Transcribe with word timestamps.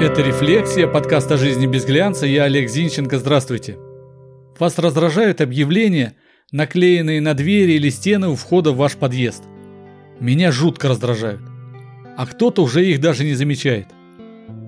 Это 0.00 0.22
«Рефлексия», 0.22 0.86
подкаст 0.86 1.30
о 1.30 1.36
жизни 1.36 1.66
без 1.66 1.84
глянца. 1.84 2.24
Я 2.24 2.44
Олег 2.44 2.70
Зинченко. 2.70 3.18
Здравствуйте. 3.18 3.76
Вас 4.58 4.78
раздражают 4.78 5.42
объявления, 5.42 6.14
наклеенные 6.52 7.20
на 7.20 7.34
двери 7.34 7.72
или 7.72 7.90
стены 7.90 8.28
у 8.28 8.34
входа 8.34 8.72
в 8.72 8.78
ваш 8.78 8.96
подъезд. 8.96 9.42
Меня 10.18 10.52
жутко 10.52 10.88
раздражают. 10.88 11.42
А 12.16 12.26
кто-то 12.26 12.62
уже 12.62 12.86
их 12.86 13.02
даже 13.02 13.24
не 13.24 13.34
замечает. 13.34 13.88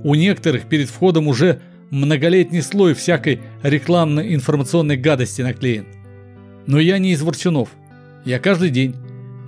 У 0.05 0.15
некоторых 0.15 0.69
перед 0.69 0.91
входом 0.91 1.29
уже 1.29 1.63
многолетний 1.89 2.61
слой 2.61 2.93
всякой 2.93 3.41
рекламно-информационной 3.63 4.99
гадости 4.99 5.41
наклеен. 5.41 5.87
Но 6.67 6.79
я 6.79 6.99
не 6.99 7.13
из 7.13 7.23
ворчунов. 7.23 7.71
Я 8.27 8.39
каждый 8.39 8.69
день, 8.69 8.95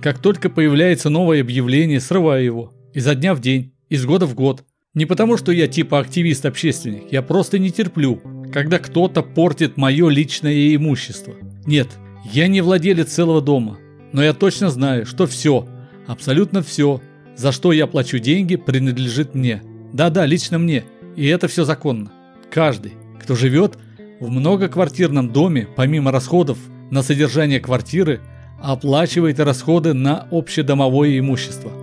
как 0.01 0.17
только 0.17 0.49
появляется 0.49 1.11
новое 1.11 1.41
объявление, 1.41 1.99
срываю 1.99 2.43
его. 2.43 2.73
Изо 2.95 3.13
дня 3.13 3.35
в 3.35 3.39
день, 3.39 3.75
из 3.87 4.03
года 4.03 4.25
в 4.25 4.33
год. 4.33 4.63
Не 4.95 5.05
потому, 5.05 5.35
что 5.35 5.51
я 5.51 5.67
типа 5.67 5.99
активист-общественник, 5.99 7.11
я 7.11 7.21
просто 7.21 7.59
не 7.59 7.69
терплю, 7.69 8.21
когда 8.53 8.79
кто-то 8.79 9.23
портит 9.23 9.75
мое 9.75 10.07
личное 10.07 10.73
имущество. 10.73 11.33
Нет, 11.65 11.89
я 12.31 12.47
не 12.47 12.61
владелец 12.61 13.09
целого 13.09 13.41
дома, 13.41 13.77
но 14.13 14.23
я 14.23 14.33
точно 14.33 14.69
знаю, 14.69 15.05
что 15.05 15.27
все, 15.27 15.67
абсолютно 16.07 16.61
все, 16.61 17.01
за 17.35 17.51
что 17.51 17.73
я 17.73 17.87
плачу 17.87 18.19
деньги, 18.19 18.55
принадлежит 18.55 19.35
мне. 19.35 19.61
Да-да, 19.91 20.25
лично 20.25 20.59
мне, 20.59 20.85
и 21.17 21.27
это 21.27 21.49
все 21.49 21.65
законно. 21.65 22.09
Каждый, 22.49 22.93
кто 23.21 23.35
живет 23.35 23.77
в 24.21 24.29
многоквартирном 24.29 25.33
доме, 25.33 25.67
помимо 25.75 26.13
расходов 26.13 26.57
на 26.89 27.03
содержание 27.03 27.59
квартиры, 27.59 28.21
оплачивает 28.61 29.41
расходы 29.41 29.93
на 29.93 30.25
общедомовое 30.31 31.19
имущество. 31.19 31.73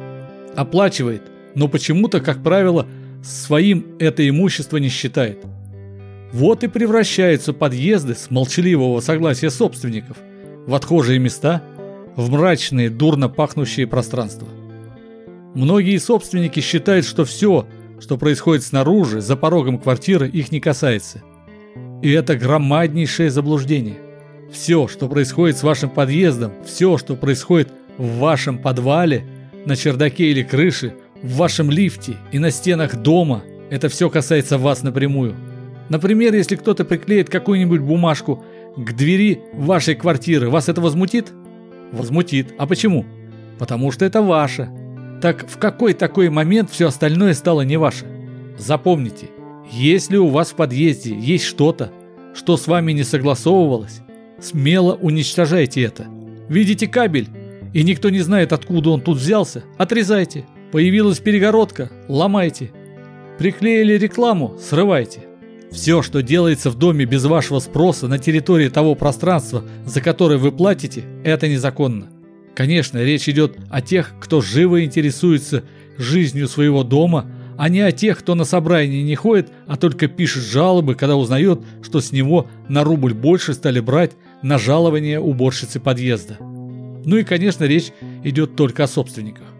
Оплачивает, 0.56 1.24
но 1.54 1.68
почему-то, 1.68 2.20
как 2.20 2.42
правило, 2.42 2.86
своим 3.22 3.96
это 3.98 4.28
имущество 4.28 4.78
не 4.78 4.88
считает. 4.88 5.44
Вот 6.32 6.64
и 6.64 6.68
превращаются 6.68 7.52
подъезды 7.52 8.14
с 8.14 8.30
молчаливого 8.30 9.00
согласия 9.00 9.50
собственников 9.50 10.16
в 10.66 10.74
отхожие 10.74 11.18
места, 11.18 11.62
в 12.16 12.30
мрачные, 12.30 12.90
дурно 12.90 13.28
пахнущие 13.28 13.86
пространства. 13.86 14.48
Многие 15.54 15.98
собственники 15.98 16.60
считают, 16.60 17.04
что 17.04 17.24
все, 17.24 17.66
что 18.00 18.16
происходит 18.16 18.64
снаружи, 18.64 19.20
за 19.20 19.36
порогом 19.36 19.78
квартиры, 19.78 20.28
их 20.28 20.50
не 20.50 20.60
касается. 20.60 21.22
И 22.02 22.10
это 22.10 22.36
громаднейшее 22.36 23.30
заблуждение. 23.30 23.98
Все, 24.50 24.88
что 24.88 25.08
происходит 25.08 25.56
с 25.58 25.62
вашим 25.62 25.90
подъездом, 25.90 26.52
все, 26.64 26.96
что 26.98 27.14
происходит 27.14 27.70
в 27.98 28.18
вашем 28.18 28.58
подвале, 28.58 29.26
на 29.64 29.76
чердаке 29.76 30.30
или 30.30 30.42
крыше, 30.42 30.94
в 31.22 31.36
вашем 31.36 31.70
лифте 31.70 32.16
и 32.32 32.38
на 32.38 32.50
стенах 32.50 32.96
дома, 32.96 33.42
это 33.70 33.88
все 33.88 34.10
касается 34.10 34.58
вас 34.58 34.82
напрямую. 34.82 35.34
Например, 35.88 36.34
если 36.34 36.56
кто-то 36.56 36.84
приклеит 36.84 37.28
какую-нибудь 37.28 37.80
бумажку 37.80 38.44
к 38.76 38.92
двери 38.92 39.40
вашей 39.52 39.94
квартиры, 39.94 40.50
вас 40.50 40.68
это 40.68 40.80
возмутит? 40.80 41.32
Возмутит. 41.92 42.54
А 42.58 42.66
почему? 42.66 43.04
Потому 43.58 43.92
что 43.92 44.04
это 44.04 44.22
ваше. 44.22 44.70
Так 45.20 45.48
в 45.48 45.58
какой 45.58 45.92
такой 45.92 46.30
момент 46.30 46.70
все 46.70 46.88
остальное 46.88 47.34
стало 47.34 47.62
не 47.62 47.76
ваше? 47.76 48.06
Запомните, 48.58 49.28
если 49.70 50.16
у 50.16 50.28
вас 50.28 50.50
в 50.50 50.54
подъезде 50.54 51.14
есть 51.16 51.44
что-то, 51.44 51.92
что 52.34 52.56
с 52.56 52.66
вами 52.66 52.92
не 52.92 53.04
согласовывалось, 53.04 54.00
смело 54.40 54.94
уничтожайте 54.94 55.82
это. 55.82 56.06
Видите 56.48 56.86
кабель, 56.88 57.28
и 57.72 57.82
никто 57.82 58.10
не 58.10 58.20
знает, 58.20 58.52
откуда 58.52 58.90
он 58.90 59.00
тут 59.00 59.18
взялся, 59.18 59.64
отрезайте. 59.78 60.44
Появилась 60.72 61.18
перегородка, 61.18 61.92
ломайте. 62.08 62.70
Приклеили 63.38 63.98
рекламу, 63.98 64.56
срывайте. 64.58 65.20
Все, 65.70 66.00
что 66.00 66.22
делается 66.22 66.70
в 66.70 66.76
доме 66.76 67.04
без 67.04 67.26
вашего 67.26 67.58
спроса 67.58 68.08
на 68.08 68.18
территории 68.18 68.70
того 68.70 68.94
пространства, 68.94 69.64
за 69.84 70.00
которое 70.00 70.38
вы 70.38 70.50
платите, 70.50 71.04
это 71.24 71.46
незаконно. 71.46 72.08
Конечно, 72.54 73.02
речь 73.02 73.28
идет 73.28 73.58
о 73.68 73.82
тех, 73.82 74.14
кто 74.18 74.40
живо 74.40 74.82
интересуется 74.82 75.62
жизнью 75.98 76.48
своего 76.48 76.84
дома, 76.84 77.30
а 77.58 77.68
не 77.68 77.80
о 77.80 77.92
тех, 77.92 78.18
кто 78.18 78.34
на 78.34 78.44
собрание 78.44 79.02
не 79.02 79.14
ходит, 79.14 79.50
а 79.66 79.76
только 79.76 80.08
пишет 80.08 80.42
жалобы, 80.42 80.94
когда 80.94 81.16
узнает, 81.16 81.60
что 81.82 82.00
с 82.00 82.12
него 82.12 82.46
на 82.68 82.82
рубль 82.82 83.12
больше 83.12 83.52
стали 83.52 83.80
брать 83.80 84.12
на 84.42 84.58
жалование 84.58 85.20
уборщицы 85.20 85.80
подъезда. 85.80 86.38
Ну 86.40 87.16
и, 87.16 87.24
конечно, 87.24 87.64
речь 87.64 87.92
идет 88.24 88.56
только 88.56 88.84
о 88.84 88.88
собственниках. 88.88 89.51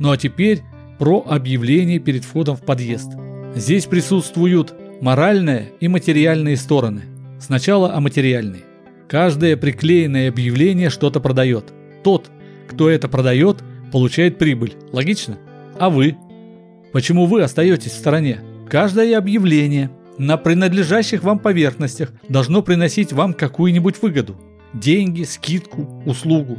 Ну 0.00 0.10
а 0.10 0.16
теперь 0.16 0.62
про 0.98 1.24
объявление 1.28 1.98
перед 1.98 2.24
входом 2.24 2.56
в 2.56 2.62
подъезд. 2.62 3.12
Здесь 3.54 3.86
присутствуют 3.86 4.74
моральные 5.00 5.72
и 5.78 5.88
материальные 5.88 6.56
стороны. 6.56 7.02
Сначала 7.38 7.94
о 7.94 8.00
материальной. 8.00 8.64
Каждое 9.08 9.56
приклеенное 9.56 10.28
объявление 10.28 10.90
что-то 10.90 11.20
продает. 11.20 11.72
Тот, 12.02 12.30
кто 12.68 12.88
это 12.88 13.08
продает, 13.08 13.62
получает 13.92 14.38
прибыль. 14.38 14.74
Логично? 14.92 15.38
А 15.78 15.90
вы? 15.90 16.16
Почему 16.92 17.26
вы 17.26 17.42
остаетесь 17.42 17.92
в 17.92 17.98
стороне? 17.98 18.40
Каждое 18.68 19.18
объявление 19.18 19.90
на 20.16 20.36
принадлежащих 20.36 21.22
вам 21.22 21.38
поверхностях 21.38 22.12
должно 22.28 22.62
приносить 22.62 23.12
вам 23.12 23.34
какую-нибудь 23.34 24.00
выгоду. 24.00 24.36
Деньги, 24.72 25.24
скидку, 25.24 26.02
услугу. 26.06 26.58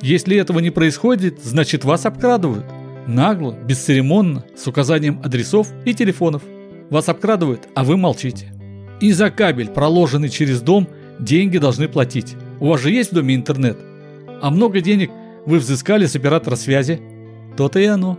Если 0.00 0.36
этого 0.36 0.58
не 0.58 0.70
происходит, 0.70 1.42
значит 1.42 1.84
вас 1.84 2.06
обкрадывают. 2.06 2.64
Нагло, 3.06 3.52
бесцеремонно, 3.52 4.44
с 4.56 4.66
указанием 4.66 5.20
адресов 5.24 5.68
и 5.84 5.94
телефонов. 5.94 6.42
Вас 6.90 7.08
обкрадывают, 7.08 7.68
а 7.74 7.84
вы 7.84 7.96
молчите. 7.96 8.52
И 9.00 9.12
за 9.12 9.30
кабель, 9.30 9.70
проложенный 9.70 10.28
через 10.28 10.60
дом, 10.60 10.88
деньги 11.18 11.58
должны 11.58 11.88
платить. 11.88 12.36
У 12.60 12.68
вас 12.68 12.80
же 12.80 12.90
есть 12.90 13.10
в 13.10 13.14
доме 13.14 13.34
интернет? 13.34 13.78
А 14.40 14.50
много 14.50 14.80
денег 14.80 15.10
вы 15.46 15.58
взыскали 15.58 16.06
с 16.06 16.14
оператора 16.14 16.54
связи? 16.54 17.00
То-то 17.56 17.80
и 17.80 17.86
оно. 17.86 18.18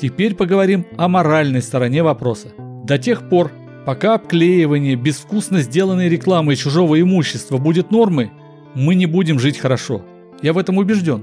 Теперь 0.00 0.34
поговорим 0.34 0.86
о 0.96 1.08
моральной 1.08 1.62
стороне 1.62 2.02
вопроса. 2.02 2.48
До 2.84 2.98
тех 2.98 3.28
пор, 3.28 3.50
пока 3.86 4.14
обклеивание 4.14 4.94
безвкусно 4.96 5.62
сделанной 5.62 6.08
рекламой 6.08 6.56
чужого 6.56 7.00
имущества 7.00 7.56
будет 7.56 7.90
нормой, 7.90 8.30
мы 8.74 8.94
не 8.94 9.06
будем 9.06 9.38
жить 9.38 9.58
хорошо. 9.58 10.04
Я 10.42 10.52
в 10.52 10.58
этом 10.58 10.76
убежден. 10.76 11.22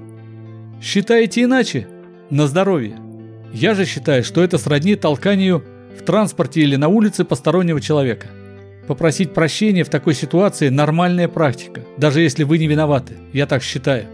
Считаете 0.81 1.43
иначе? 1.43 1.87
На 2.29 2.47
здоровье. 2.47 2.97
Я 3.53 3.73
же 3.73 3.85
считаю, 3.85 4.23
что 4.23 4.43
это 4.43 4.57
сродни 4.57 4.95
толканию 4.95 5.63
в 5.97 6.03
транспорте 6.03 6.61
или 6.61 6.75
на 6.75 6.87
улице 6.87 7.23
постороннего 7.23 7.79
человека. 7.79 8.27
Попросить 8.87 9.33
прощения 9.33 9.83
в 9.83 9.89
такой 9.89 10.13
ситуации– 10.13 10.69
нормальная 10.69 11.27
практика, 11.27 11.81
даже 11.97 12.21
если 12.21 12.43
вы 12.43 12.57
не 12.57 12.67
виноваты, 12.67 13.13
я 13.33 13.45
так 13.45 13.63
считаю. 13.63 14.05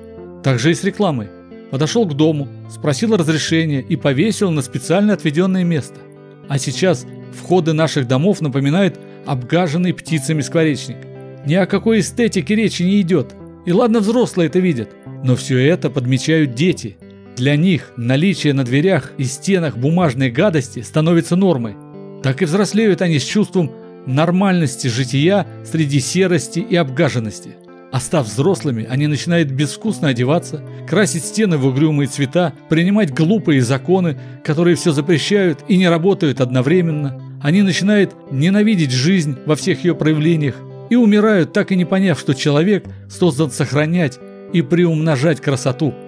Так 0.44 0.59
же 0.59 0.71
и 0.71 0.73
с 0.73 0.83
рекламой. 0.83 1.27
Подошел 1.71 2.05
к 2.05 2.13
дому, 2.13 2.47
спросил 2.69 3.16
разрешения 3.16 3.81
и 3.81 3.95
повесил 3.95 4.51
на 4.51 4.61
специально 4.61 5.13
отведенное 5.13 5.63
место. 5.63 6.00
А 6.47 6.57
сейчас 6.57 7.05
входы 7.38 7.73
наших 7.73 8.07
домов 8.07 8.41
напоминают 8.41 9.00
обгаженный 9.25 9.94
птицами 9.94 10.41
скворечник. 10.41 10.97
Ни 11.45 11.55
о 11.55 11.66
какой 11.66 12.00
эстетике 12.00 12.55
речи 12.55 12.83
не 12.83 13.01
идет. 13.01 13.33
И 13.66 13.71
ладно 13.71 14.00
взрослые 14.00 14.47
это 14.47 14.59
видят, 14.59 14.89
но 15.23 15.35
все 15.35 15.57
это 15.66 15.89
подмечают 15.89 16.53
дети– 16.53 16.97
для 17.36 17.56
них 17.56 17.92
наличие 17.97 18.53
на 18.53 18.64
дверях 18.64 19.12
и 19.18 19.24
стенах 19.24 19.78
бумажной 19.78 20.30
гадости 20.30 20.81
становится 20.81 21.36
нормой. 21.36 21.75
Так 22.24 22.42
и 22.42 22.46
взрослеют 22.46 23.02
они 23.02 23.19
с 23.19 23.24
чувством 23.24 23.72
нормальности 24.06 24.88
жития 24.88 25.47
среди 25.66 26.00
серости 26.00 26.59
и 26.59 26.75
обгаженности. 26.75 27.56
А 27.92 28.00
став 28.00 28.25
взрослыми, 28.25 28.88
они 28.90 29.08
начинают 29.08 29.52
безвкусно 29.52 30.09
одеваться, 30.09 30.64
красить 30.88 31.25
стены 31.25 31.58
в 31.58 31.66
угрюмые 31.66 32.08
цвета, 32.08 32.53
принимать 32.69 33.14
глупые 33.14 33.62
законы, 33.62 34.18
которые 34.46 34.75
все 34.75 34.92
запрещают 34.92 35.59
и 35.68 35.78
не 35.78 35.90
работают 35.90 36.40
одновременно. 36.40 37.22
Они 37.42 37.63
начинают 37.63 38.16
ненавидеть 38.31 38.92
жизнь 38.92 39.38
во 39.45 39.56
всех 39.56 39.84
ее 39.84 39.94
проявлениях 39.94 40.56
и 40.89 40.95
умирают, 40.95 41.51
так 41.54 41.72
и 41.72 41.75
не 41.75 41.86
поняв, 41.86 42.19
что 42.19 42.34
человек 42.34 42.86
создан 43.10 43.51
сохранять 43.51 44.19
и 44.54 44.62
приумножать 44.62 45.42
красоту– 45.42 45.94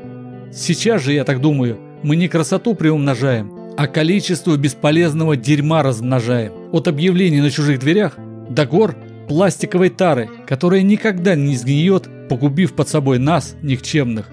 Сейчас 0.56 1.02
же, 1.02 1.14
я 1.14 1.24
так 1.24 1.42
думаю, 1.42 1.80
мы 2.04 2.16
не 2.16 2.28
красоту 2.28 2.76
приумножаем, 2.76 3.74
а 3.76 3.88
количество 3.88 4.56
бесполезного 4.56 5.36
дерьма 5.36 5.82
размножаем. 5.82 6.54
От 6.72 6.88
объявлений 6.88 7.42
на 7.42 7.50
чужих 7.50 7.80
дверях 7.80 8.18
до 8.50 8.66
гор 8.68 8.96
пластиковой 9.28 9.90
тары, 9.90 10.30
которая 10.46 10.84
никогда 10.84 11.36
не 11.36 11.56
сгниет, 11.56 12.08
погубив 12.30 12.74
под 12.74 12.88
собой 12.88 13.18
нас, 13.18 13.56
никчемных, 13.64 14.30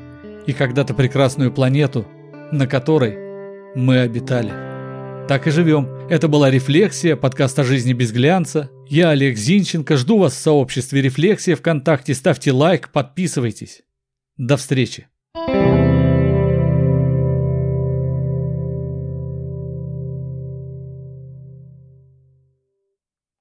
и 0.47 0.53
когда-то 0.53 0.93
прекрасную 0.93 1.53
планету, 1.53 2.07
на 2.53 2.67
которой 2.67 3.17
мы 3.75 4.01
обитали. 4.01 4.53
Так 5.27 5.47
и 5.47 5.51
живем. 5.51 5.89
Это 6.11 6.29
была 6.29 6.51
«Рефлексия», 6.51 7.17
подкаст 7.17 7.59
о 7.61 7.65
жизни 7.65 7.93
без 7.93 8.13
глянца. 8.13 8.69
Я 8.89 9.11
Олег 9.11 9.39
Зинченко, 9.39 9.97
жду 9.97 10.19
вас 10.19 10.35
в 10.35 10.39
сообществе 10.39 11.01
«Рефлексия» 11.01 11.57
ВКонтакте. 11.57 12.15
Ставьте 12.15 12.53
лайк, 12.53 12.91
подписывайтесь. 12.93 13.83
До 14.37 14.57
встречи. 14.57 15.10